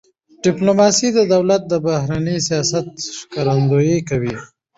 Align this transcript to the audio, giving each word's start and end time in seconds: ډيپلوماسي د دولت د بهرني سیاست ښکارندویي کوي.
ډيپلوماسي 0.43 1.07
د 1.13 1.19
دولت 1.33 1.61
د 1.67 1.73
بهرني 1.85 2.37
سیاست 2.47 2.87
ښکارندویي 3.19 3.99
کوي. 4.09 4.35